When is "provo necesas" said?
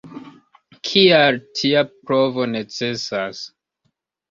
2.09-3.45